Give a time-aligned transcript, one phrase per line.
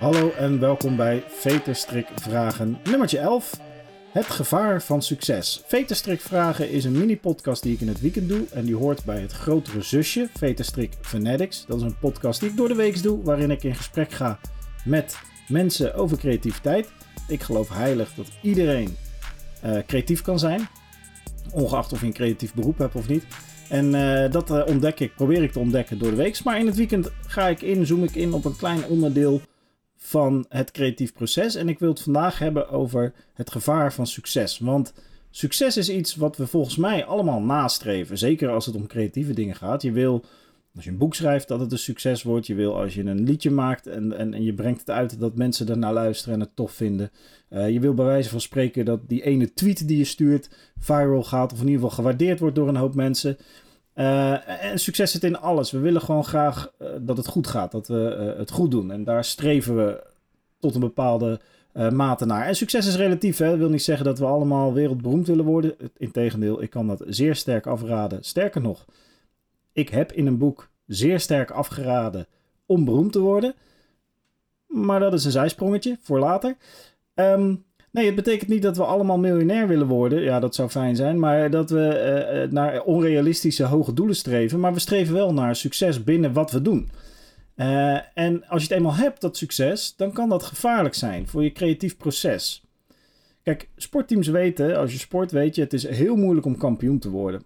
[0.00, 3.60] Hallo en welkom bij Veterstrik Vragen nummertje 11.
[4.12, 5.62] Het gevaar van succes.
[5.66, 8.46] Veterstrik Vragen is een mini-podcast die ik in het weekend doe.
[8.52, 11.64] En die hoort bij het grotere zusje, Veterstrik Fanatics.
[11.66, 14.38] Dat is een podcast die ik door de week doe, waarin ik in gesprek ga
[14.84, 15.18] met
[15.48, 16.90] mensen over creativiteit.
[17.28, 18.96] Ik geloof heilig dat iedereen
[19.64, 20.68] uh, creatief kan zijn.
[21.52, 23.24] Ongeacht of je een creatief beroep hebt of niet.
[23.68, 26.44] En uh, dat uh, ontdek ik, probeer ik te ontdekken door de week.
[26.44, 29.40] Maar in het weekend ga ik in, zoom ik in op een klein onderdeel
[30.02, 31.54] van het creatief proces.
[31.54, 34.58] En ik wil het vandaag hebben over het gevaar van succes.
[34.58, 34.92] Want
[35.30, 38.18] succes is iets wat we volgens mij allemaal nastreven.
[38.18, 39.82] Zeker als het om creatieve dingen gaat.
[39.82, 40.24] Je wil,
[40.74, 42.46] als je een boek schrijft, dat het een succes wordt.
[42.46, 45.36] Je wil als je een liedje maakt en, en, en je brengt het uit dat
[45.36, 47.10] mensen ernaar luisteren en het tof vinden.
[47.50, 51.22] Uh, je wil bij wijze van spreken dat die ene tweet die je stuurt viral
[51.22, 51.52] gaat.
[51.52, 53.36] Of in ieder geval gewaardeerd wordt door een hoop mensen.
[53.94, 55.70] Uh, en succes zit in alles.
[55.70, 58.90] We willen gewoon graag uh, dat het goed gaat, dat we uh, het goed doen.
[58.90, 60.06] En daar streven we
[60.58, 61.40] tot een bepaalde
[61.90, 62.46] mate naar.
[62.46, 63.38] En succes is relatief.
[63.38, 63.48] Hè?
[63.48, 65.74] Dat wil niet zeggen dat we allemaal wereldberoemd willen worden.
[65.96, 68.24] Integendeel, ik kan dat zeer sterk afraden.
[68.24, 68.84] Sterker nog,
[69.72, 72.26] ik heb in een boek zeer sterk afgeraden
[72.66, 73.54] om beroemd te worden.
[74.66, 76.56] Maar dat is een zijsprongetje voor later.
[77.14, 80.22] Um, Nee, het betekent niet dat we allemaal miljonair willen worden.
[80.22, 81.18] Ja, dat zou fijn zijn.
[81.18, 84.60] Maar dat we uh, naar onrealistische hoge doelen streven.
[84.60, 86.90] Maar we streven wel naar succes binnen wat we doen.
[87.56, 91.42] Uh, en als je het eenmaal hebt, dat succes, dan kan dat gevaarlijk zijn voor
[91.42, 92.62] je creatief proces.
[93.42, 97.10] Kijk, sportteams weten, als je sport weet je, het is heel moeilijk om kampioen te
[97.10, 97.42] worden.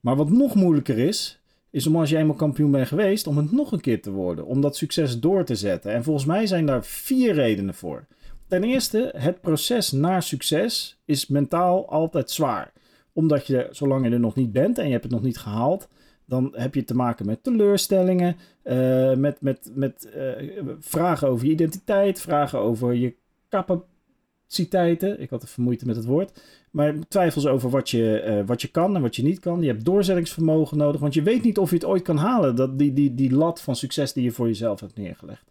[0.00, 3.52] Maar wat nog moeilijker is, is om als je eenmaal kampioen bent geweest, om het
[3.52, 4.46] nog een keer te worden.
[4.46, 5.92] Om dat succes door te zetten.
[5.92, 8.06] En volgens mij zijn daar vier redenen voor.
[8.50, 12.72] Ten eerste, het proces naar succes is mentaal altijd zwaar.
[13.12, 15.88] Omdat je, zolang je er nog niet bent en je hebt het nog niet gehaald,
[16.24, 21.52] dan heb je te maken met teleurstellingen, uh, met, met, met uh, vragen over je
[21.52, 23.14] identiteit, vragen over je
[23.48, 25.20] capaciteiten.
[25.20, 26.42] Ik had even moeite met het woord.
[26.70, 29.60] Maar twijfels over wat je, uh, wat je kan en wat je niet kan.
[29.60, 32.56] Je hebt doorzettingsvermogen nodig, want je weet niet of je het ooit kan halen.
[32.56, 35.49] Dat, die, die, die lat van succes die je voor jezelf hebt neergelegd.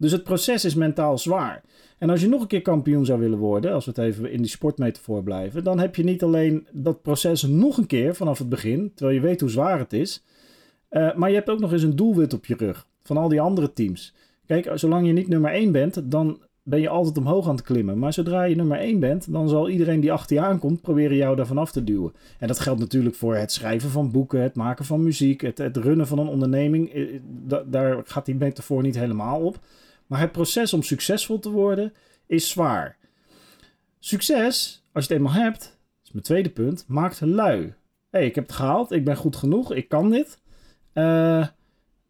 [0.00, 1.62] Dus het proces is mentaal zwaar.
[1.98, 4.42] En als je nog een keer kampioen zou willen worden, als we het even in
[4.42, 8.48] die sportmetafoor blijven, dan heb je niet alleen dat proces nog een keer vanaf het
[8.48, 10.24] begin, terwijl je weet hoe zwaar het is,
[10.90, 13.40] uh, maar je hebt ook nog eens een doelwit op je rug van al die
[13.40, 14.14] andere teams.
[14.46, 17.98] Kijk, zolang je niet nummer 1 bent, dan ben je altijd omhoog aan het klimmen.
[17.98, 21.36] Maar zodra je nummer 1 bent, dan zal iedereen die achter je aankomt proberen jou
[21.36, 22.12] daarvan af te duwen.
[22.38, 25.76] En dat geldt natuurlijk voor het schrijven van boeken, het maken van muziek, het, het
[25.76, 26.92] runnen van een onderneming.
[26.92, 27.06] Eh,
[27.66, 29.58] daar gaat die metafoor niet helemaal op.
[30.10, 31.92] Maar het proces om succesvol te worden
[32.26, 32.96] is zwaar.
[33.98, 37.74] Succes, als je het eenmaal hebt, dat is mijn tweede punt, maakt lui.
[38.08, 40.40] Hey, ik heb het gehaald, ik ben goed genoeg, ik kan dit.
[40.94, 41.46] Uh,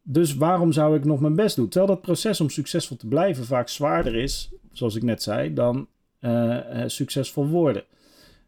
[0.03, 1.69] dus waarom zou ik nog mijn best doen?
[1.69, 5.89] Terwijl dat proces om succesvol te blijven vaak zwaarder is, zoals ik net zei, dan
[6.21, 7.85] uh, uh, succesvol worden.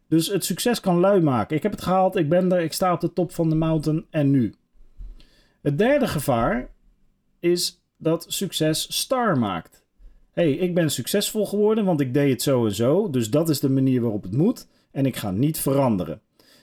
[0.07, 1.55] Dus het succes kan lui maken.
[1.55, 4.05] Ik heb het gehaald, ik ben er, ik sta op de top van de mountain
[4.09, 4.55] en nu.
[5.61, 6.69] Het derde gevaar
[7.39, 9.83] is dat succes star maakt.
[10.31, 13.09] hey, ik ben succesvol geworden, want ik deed het zo en zo.
[13.09, 14.67] Dus dat is de manier waarop het moet.
[14.91, 16.21] En ik ga niet veranderen.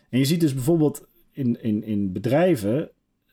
[0.09, 2.91] En je ziet dus bijvoorbeeld in, in, in bedrijven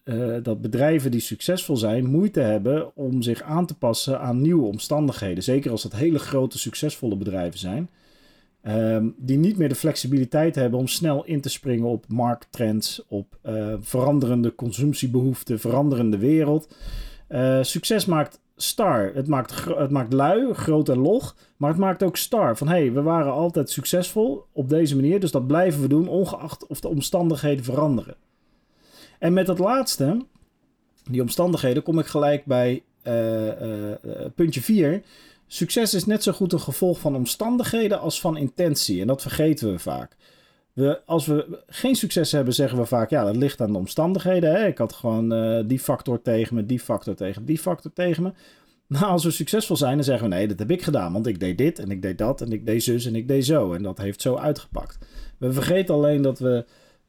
[0.07, 4.65] uh, dat bedrijven die succesvol zijn moeite hebben om zich aan te passen aan nieuwe
[4.65, 5.43] omstandigheden.
[5.43, 7.89] Zeker als dat hele grote, succesvolle bedrijven zijn.
[8.67, 13.37] Um, die niet meer de flexibiliteit hebben om snel in te springen op markttrends, op
[13.45, 16.75] uh, veranderende consumptiebehoeften, veranderende wereld.
[17.29, 19.11] Uh, succes maakt star.
[19.13, 21.35] Het maakt, het maakt lui, groot en log.
[21.57, 22.57] Maar het maakt ook star.
[22.57, 25.19] Van hé, hey, we waren altijd succesvol op deze manier.
[25.19, 28.15] Dus dat blijven we doen, ongeacht of de omstandigheden veranderen.
[29.19, 30.25] En met dat laatste,
[31.09, 33.95] die omstandigheden, kom ik gelijk bij uh, uh,
[34.35, 35.01] puntje 4.
[35.47, 39.01] Succes is net zo goed een gevolg van omstandigheden als van intentie.
[39.01, 40.15] En dat vergeten we vaak.
[41.05, 44.51] Als we geen succes hebben, zeggen we vaak, ja, dat ligt aan de omstandigheden.
[44.51, 44.67] Hè?
[44.67, 48.31] Ik had gewoon uh, die factor tegen me, die factor tegen die factor tegen me.
[48.87, 51.13] Maar als we succesvol zijn, dan zeggen we, nee, dat heb ik gedaan.
[51.13, 53.45] Want ik deed dit en ik deed dat en ik deed zus en ik deed
[53.45, 53.73] zo.
[53.73, 54.97] En dat heeft zo uitgepakt.
[55.37, 56.65] We vergeten alleen dat we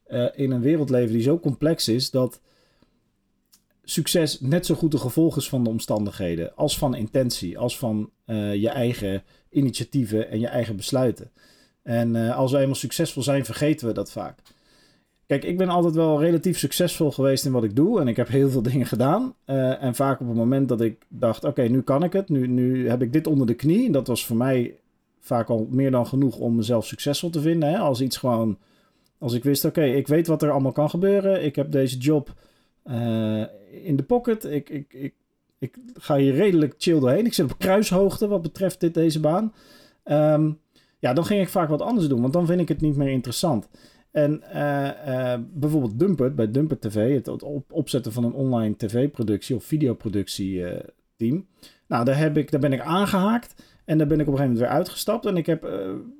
[0.07, 2.41] uh, in een wereld leven die zo complex is, dat
[3.83, 6.55] succes net zo goed een gevolg is van de omstandigheden.
[6.55, 11.31] Als van intentie, als van uh, je eigen initiatieven en je eigen besluiten.
[11.83, 14.39] En uh, als we eenmaal succesvol zijn, vergeten we dat vaak.
[15.25, 17.99] Kijk, ik ben altijd wel relatief succesvol geweest in wat ik doe.
[18.01, 19.35] En ik heb heel veel dingen gedaan.
[19.45, 22.29] Uh, en vaak op het moment dat ik dacht: oké, nu kan ik het.
[22.29, 23.91] Nu, nu heb ik dit onder de knie.
[23.91, 24.75] Dat was voor mij
[25.19, 27.69] vaak al meer dan genoeg om mezelf succesvol te vinden.
[27.69, 27.77] Hè?
[27.77, 28.57] Als iets gewoon.
[29.17, 31.43] Als ik wist: oké, ik weet wat er allemaal kan gebeuren.
[31.43, 32.33] Ik heb deze job
[32.85, 33.43] uh,
[33.83, 34.43] in de pocket.
[34.43, 35.13] Ik, ik, ik
[35.59, 37.25] ik ga hier redelijk chill doorheen.
[37.25, 39.53] Ik zit op kruishoogte wat betreft dit, deze baan.
[40.03, 40.51] Ehm,
[40.99, 43.09] ja, dan ging ik vaak wat anders doen, want dan vind ik het niet meer
[43.09, 43.69] interessant.
[44.11, 49.63] En uh, uh, bijvoorbeeld Dumpert, bij Dumpert TV, het opzetten van een online tv-productie of
[49.63, 50.79] videoproductie uh,
[51.15, 51.47] team.
[51.87, 53.63] Nou, daar, heb ik, daar ben ik aangehaakt.
[53.89, 55.25] En daar ben ik op een gegeven moment weer uitgestapt.
[55.25, 55.71] En ik heb uh,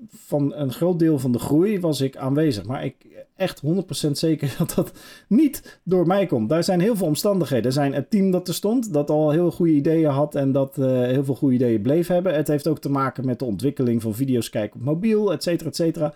[0.07, 2.66] van een groot deel van de groei was ik aanwezig.
[2.66, 2.95] Maar ik
[3.36, 3.62] echt
[4.07, 4.92] 100% zeker dat dat
[5.27, 6.50] niet door mij komt.
[6.50, 7.66] Daar zijn heel veel omstandigheden.
[7.66, 10.77] Er zijn het team dat er stond, dat al heel goede ideeën had en dat
[10.77, 12.36] uh, heel veel goede ideeën bleef hebben.
[12.36, 15.69] Het heeft ook te maken met de ontwikkeling van video's kijken op mobiel, et cetera,
[15.69, 16.13] et cetera.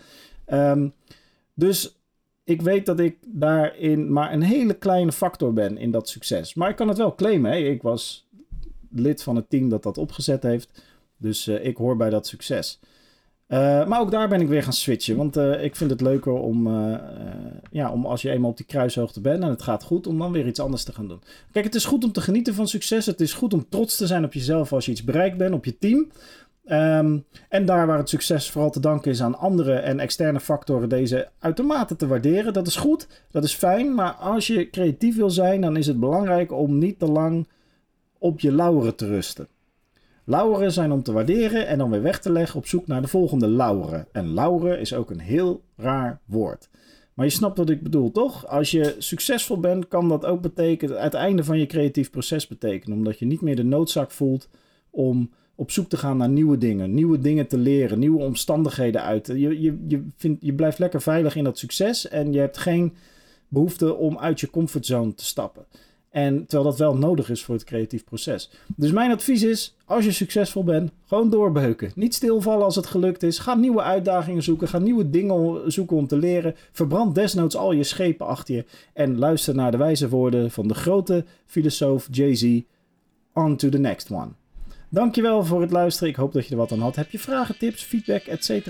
[0.51, 0.93] Um,
[1.53, 1.99] dus
[2.43, 6.53] ik weet dat ik daarin maar een hele kleine factor ben in dat succes.
[6.53, 7.51] Maar ik kan het wel claimen.
[7.51, 7.57] Hè?
[7.57, 8.27] Ik was
[8.89, 10.81] lid van het team dat dat opgezet heeft.
[11.23, 12.79] Dus uh, ik hoor bij dat succes.
[13.47, 15.15] Uh, maar ook daar ben ik weer gaan switchen.
[15.17, 16.67] Want uh, ik vind het leuker om,
[17.71, 20.31] ja, om als je eenmaal op die kruishoogte bent en het gaat goed, om dan
[20.31, 21.21] weer iets anders te gaan doen.
[21.51, 23.05] Kijk, het is goed om te genieten van succes.
[23.05, 25.65] Het is goed om trots te zijn op jezelf als je iets bereikt bent, op
[25.65, 26.11] je team.
[26.65, 30.89] Um, en daar waar het succes vooral te danken is aan andere en externe factoren,
[30.89, 32.53] deze uitermate te waarderen.
[32.53, 33.95] Dat is goed, dat is fijn.
[33.95, 37.47] Maar als je creatief wil zijn, dan is het belangrijk om niet te lang
[38.17, 39.47] op je lauweren te rusten.
[40.25, 43.07] Lauweren zijn om te waarderen en dan weer weg te leggen op zoek naar de
[43.07, 44.07] volgende lauweren.
[44.11, 46.69] En lauweren is ook een heel raar woord.
[47.13, 48.47] Maar je snapt wat ik bedoel, toch?
[48.47, 52.97] Als je succesvol bent, kan dat ook betekenen, het einde van je creatief proces betekenen.
[52.97, 54.49] Omdat je niet meer de noodzaak voelt
[54.89, 59.27] om op zoek te gaan naar nieuwe dingen, nieuwe dingen te leren, nieuwe omstandigheden uit.
[59.27, 62.93] Je, je, je, vindt, je blijft lekker veilig in dat succes en je hebt geen
[63.47, 65.65] behoefte om uit je comfortzone te stappen.
[66.13, 68.49] En terwijl dat wel nodig is voor het creatief proces.
[68.75, 71.91] Dus mijn advies is, als je succesvol bent, gewoon doorbeuken.
[71.95, 73.39] Niet stilvallen als het gelukt is.
[73.39, 74.67] Ga nieuwe uitdagingen zoeken.
[74.67, 76.55] Ga nieuwe dingen zoeken om te leren.
[76.71, 78.65] Verbrand desnoods al je schepen achter je.
[78.93, 82.61] En luister naar de wijze woorden van de grote filosoof Jay-Z.
[83.33, 84.29] On to the next one.
[84.89, 86.09] Dankjewel voor het luisteren.
[86.09, 86.95] Ik hoop dat je er wat aan had.
[86.95, 88.67] Heb je vragen, tips, feedback, etc.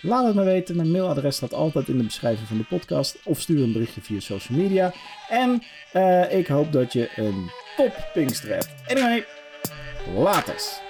[0.00, 0.76] Laat het me weten.
[0.76, 3.18] Mijn mailadres staat altijd in de beschrijving van de podcast.
[3.24, 4.92] Of stuur een berichtje via social media.
[5.28, 5.62] En
[5.94, 8.74] uh, ik hoop dat je een top Pinkster hebt.
[8.86, 9.24] Anyway,
[10.14, 10.87] laters.